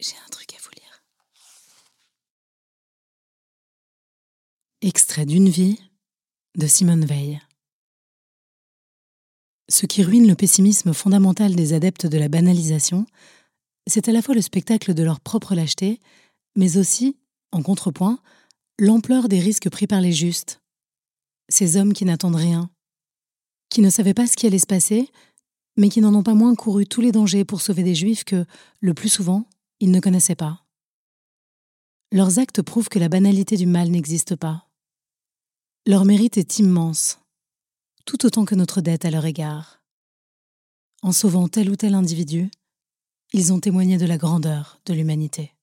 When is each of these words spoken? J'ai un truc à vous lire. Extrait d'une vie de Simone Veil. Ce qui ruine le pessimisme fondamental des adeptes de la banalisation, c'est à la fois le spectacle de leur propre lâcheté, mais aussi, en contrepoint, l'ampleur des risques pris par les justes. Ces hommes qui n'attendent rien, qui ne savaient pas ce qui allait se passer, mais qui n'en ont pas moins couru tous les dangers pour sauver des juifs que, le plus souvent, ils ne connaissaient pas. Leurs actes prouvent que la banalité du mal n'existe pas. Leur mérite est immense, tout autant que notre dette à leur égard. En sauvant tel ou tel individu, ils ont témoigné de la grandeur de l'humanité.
J'ai 0.00 0.16
un 0.24 0.28
truc 0.30 0.54
à 0.54 0.56
vous 0.62 0.70
lire. 0.70 1.04
Extrait 4.80 5.26
d'une 5.26 5.50
vie 5.50 5.78
de 6.56 6.66
Simone 6.66 7.04
Veil. 7.04 7.38
Ce 9.68 9.84
qui 9.84 10.02
ruine 10.02 10.26
le 10.26 10.34
pessimisme 10.34 10.94
fondamental 10.94 11.54
des 11.54 11.74
adeptes 11.74 12.06
de 12.06 12.16
la 12.16 12.30
banalisation, 12.30 13.04
c'est 13.86 14.08
à 14.08 14.12
la 14.12 14.22
fois 14.22 14.34
le 14.34 14.40
spectacle 14.40 14.94
de 14.94 15.02
leur 15.02 15.20
propre 15.20 15.54
lâcheté, 15.54 16.00
mais 16.56 16.78
aussi, 16.78 17.18
en 17.52 17.62
contrepoint, 17.62 18.20
l'ampleur 18.78 19.28
des 19.28 19.38
risques 19.38 19.68
pris 19.68 19.86
par 19.86 20.00
les 20.00 20.12
justes. 20.12 20.62
Ces 21.50 21.76
hommes 21.76 21.92
qui 21.92 22.06
n'attendent 22.06 22.36
rien, 22.36 22.70
qui 23.68 23.82
ne 23.82 23.90
savaient 23.90 24.14
pas 24.14 24.26
ce 24.26 24.36
qui 24.36 24.46
allait 24.46 24.58
se 24.58 24.66
passer, 24.66 25.10
mais 25.76 25.90
qui 25.90 26.00
n'en 26.00 26.14
ont 26.14 26.22
pas 26.22 26.34
moins 26.34 26.54
couru 26.54 26.86
tous 26.86 27.02
les 27.02 27.12
dangers 27.12 27.44
pour 27.44 27.60
sauver 27.60 27.82
des 27.82 27.94
juifs 27.94 28.24
que, 28.24 28.46
le 28.80 28.94
plus 28.94 29.10
souvent, 29.10 29.46
ils 29.80 29.90
ne 29.90 30.00
connaissaient 30.00 30.36
pas. 30.36 30.64
Leurs 32.12 32.38
actes 32.38 32.62
prouvent 32.62 32.88
que 32.88 32.98
la 32.98 33.08
banalité 33.08 33.56
du 33.56 33.66
mal 33.66 33.88
n'existe 33.90 34.36
pas. 34.36 34.68
Leur 35.86 36.04
mérite 36.04 36.36
est 36.36 36.58
immense, 36.58 37.18
tout 38.04 38.26
autant 38.26 38.44
que 38.44 38.54
notre 38.54 38.80
dette 38.80 39.04
à 39.04 39.10
leur 39.10 39.24
égard. 39.24 39.82
En 41.02 41.12
sauvant 41.12 41.48
tel 41.48 41.70
ou 41.70 41.76
tel 41.76 41.94
individu, 41.94 42.50
ils 43.32 43.52
ont 43.52 43.60
témoigné 43.60 43.96
de 43.96 44.06
la 44.06 44.18
grandeur 44.18 44.80
de 44.86 44.92
l'humanité. 44.92 45.54